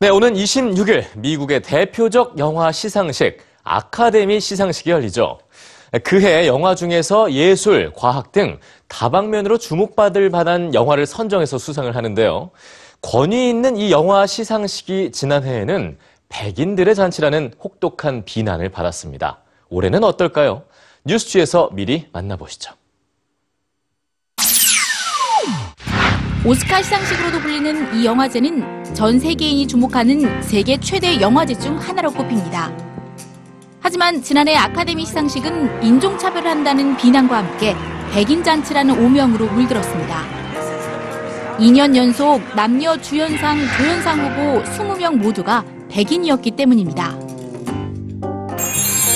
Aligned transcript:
네, 0.00 0.10
오는 0.10 0.32
26일 0.34 1.06
미국의 1.16 1.60
대표적 1.60 2.38
영화 2.38 2.70
시상식 2.70 3.38
아카데미 3.64 4.38
시상식이 4.38 4.90
열리죠. 4.90 5.40
그해 6.04 6.46
영화 6.46 6.76
중에서 6.76 7.32
예술, 7.32 7.92
과학 7.96 8.30
등 8.30 8.60
다방면으로 8.86 9.58
주목받을 9.58 10.30
만한 10.30 10.72
영화를 10.72 11.04
선정해서 11.04 11.58
수상을 11.58 11.96
하는데요. 11.96 12.50
권위 13.02 13.50
있는 13.50 13.76
이 13.76 13.90
영화 13.90 14.24
시상식이 14.28 15.10
지난해에는 15.10 15.98
백인들의 16.28 16.94
잔치라는 16.94 17.54
혹독한 17.60 18.24
비난을 18.24 18.68
받았습니다. 18.68 19.42
올해는 19.68 20.04
어떨까요? 20.04 20.62
뉴스취에서 21.06 21.70
미리 21.72 22.06
만나보시죠. 22.12 22.72
오스카 26.48 26.80
시상식으로도 26.80 27.40
불리는 27.40 27.94
이 27.94 28.06
영화제는 28.06 28.94
전 28.94 29.20
세계인이 29.20 29.66
주목하는 29.66 30.40
세계 30.40 30.80
최대 30.80 31.20
영화제 31.20 31.52
중 31.52 31.76
하나로 31.76 32.10
꼽힙니다. 32.10 32.72
하지만 33.80 34.22
지난해 34.22 34.56
아카데미 34.56 35.04
시상식은 35.04 35.82
인종차별을 35.84 36.50
한다는 36.50 36.96
비난과 36.96 37.36
함께 37.36 37.76
백인 38.14 38.42
잔치라는 38.42 38.98
오명으로 38.98 39.44
물들었습니다. 39.48 40.24
2년 41.58 41.94
연속 41.94 42.40
남녀 42.56 42.96
주연상, 42.96 43.58
조연상 43.76 44.18
후보 44.18 44.62
20명 44.62 45.16
모두가 45.18 45.62
백인이었기 45.90 46.52
때문입니다. 46.52 47.10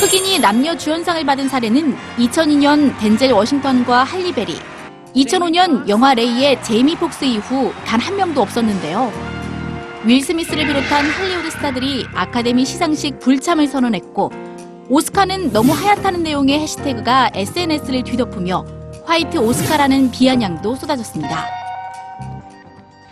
흑인이 0.02 0.38
남녀 0.38 0.77
주연상을 0.77 1.24
받은 1.24 1.48
사례는 1.48 1.96
2002년 2.19 2.98
덴젤 2.98 3.33
워싱턴과 3.33 4.05
할리베리, 4.05 4.71
2005년 5.14 5.88
영화 5.88 6.14
레이의 6.14 6.62
제이미 6.62 6.96
폭스 6.96 7.24
이후 7.24 7.72
단 7.84 8.00
한 8.02 8.16
명도 8.16 8.41
없었는데요. 8.42 9.12
윌 10.04 10.20
스미스를 10.20 10.66
비롯한 10.66 11.06
할리우드 11.06 11.50
스타들이 11.50 12.06
아카데미 12.14 12.64
시상식 12.64 13.20
불참을 13.20 13.69
선언했고 13.69 14.32
오스카는 14.88 15.52
너무 15.52 15.72
하얗다는 15.72 16.24
내용의 16.24 16.58
해시태그가 16.58 17.30
SNS를 17.34 18.02
뒤덮으며 18.02 18.64
화이트 19.04 19.38
오스카라는 19.38 20.10
비아냥도 20.10 20.74
쏟아졌습니다. 20.74 21.47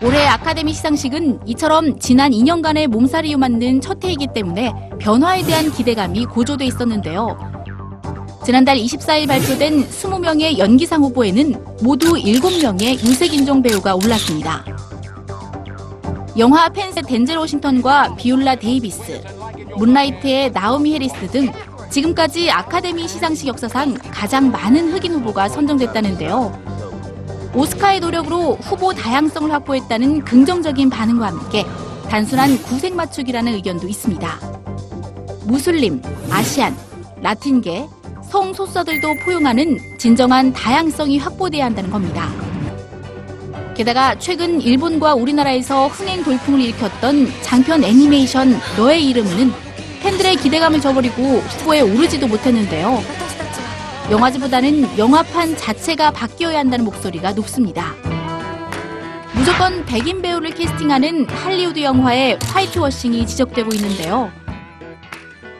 올해 0.02 0.26
아카데미 0.26 0.72
시상식은 0.72 1.40
이처럼 1.46 1.98
지난 2.00 2.32
2년간의 2.32 2.88
몸살 2.88 3.32
이후 3.32 3.38
맞는 3.38 3.80
첫 3.80 4.02
해이기 4.02 4.28
때문에 4.34 4.72
변화에 4.98 5.42
대한 5.42 5.70
기대감이 5.70 6.24
고조돼 6.24 6.64
있었는데요. 6.64 7.49
지난달 8.50 8.78
24일 8.78 9.28
발표된 9.28 9.88
20명의 9.88 10.58
연기상 10.58 11.04
후보에는 11.04 11.54
모두 11.82 12.14
7명의 12.14 12.94
유색인종 12.94 13.62
배우가 13.62 13.94
올랐습니다. 13.94 14.64
영화 16.36 16.68
펜스의 16.68 17.04
덴젤 17.04 17.36
워싱턴과 17.36 18.16
비올라 18.16 18.56
데이비스, 18.56 19.22
문라이트의 19.76 20.50
나오미 20.50 20.94
해리스 20.94 21.28
등 21.28 21.52
지금까지 21.90 22.50
아카데미 22.50 23.06
시상식 23.06 23.46
역사상 23.46 23.94
가장 24.10 24.50
많은 24.50 24.94
흑인 24.94 25.14
후보가 25.14 25.48
선정됐다는데요. 25.48 27.52
오스카의 27.54 28.00
노력으로 28.00 28.56
후보 28.56 28.92
다양성을 28.92 29.48
확보했다는 29.48 30.24
긍정적인 30.24 30.90
반응과 30.90 31.28
함께 31.28 31.64
단순한 32.08 32.60
구색 32.64 32.96
맞추기라는 32.96 33.54
의견도 33.54 33.86
있습니다. 33.86 34.40
무슬림, 35.44 36.02
아시안, 36.30 36.76
라틴계, 37.22 37.86
성소수자들도 38.30 39.16
포용하는 39.24 39.78
진정한 39.98 40.52
다양성이 40.52 41.18
확보돼야 41.18 41.66
한다는 41.66 41.90
겁니다. 41.90 42.30
게다가 43.74 44.18
최근 44.18 44.60
일본과 44.60 45.14
우리나라에서 45.14 45.88
흥행 45.88 46.22
돌풍을 46.22 46.60
일으켰던 46.60 47.28
장편 47.42 47.82
애니메이션 47.82 48.58
너의 48.76 49.06
이름은 49.08 49.52
팬들의 50.02 50.36
기대감을 50.36 50.80
저버리고 50.80 51.22
후보에 51.22 51.80
오르지도 51.80 52.26
못했는데요. 52.28 53.02
영화제보다는 54.10 54.98
영화판 54.98 55.56
자체가 55.56 56.10
바뀌어야 56.10 56.58
한다는 56.58 56.84
목소리가 56.84 57.32
높습니다. 57.32 57.94
무조건 59.32 59.84
백인 59.86 60.20
배우를 60.20 60.50
캐스팅하는 60.50 61.26
할리우드 61.26 61.80
영화의 61.80 62.38
화이트워싱이 62.42 63.26
지적되고 63.26 63.72
있는데요. 63.74 64.30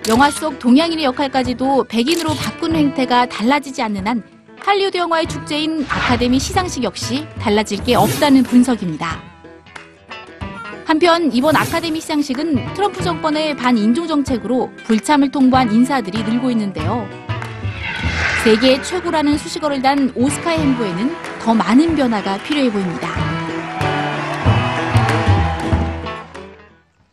영화 0.09 0.31
속 0.31 0.59
동양인의 0.59 1.05
역할까지도 1.05 1.85
백인으로 1.85 2.31
바꾸는 2.35 2.77
행태가 2.77 3.27
달라지지 3.27 3.83
않는 3.83 4.07
한 4.07 4.23
할리우드 4.59 4.97
영화의 4.97 5.27
축제인 5.27 5.85
아카데미 5.89 6.39
시상식 6.39 6.83
역시 6.85 7.27
달라질 7.39 7.83
게 7.85 7.95
없다는 7.95 8.43
분석입니다. 8.45 9.23
한편 10.87 11.31
이번 11.33 11.55
아카데미 11.55 12.01
시상식은 12.01 12.75
트럼프 12.75 13.03
정권의 13.03 13.57
반인종 13.57 14.09
정책으로 14.09 14.71
불참을 14.85 15.31
통보한 15.31 15.73
인사들이 15.73 16.23
늘고 16.25 16.51
있는데요. 16.51 17.07
세계 18.43 18.81
최고라는 18.81 19.37
수식어를 19.37 19.83
단 19.83 20.11
오스카의 20.15 20.59
행보에는 20.59 21.15
더 21.43 21.55
많은 21.55 21.95
변화가 21.95 22.39
필요해 22.43 22.73
보입니다. 22.73 23.30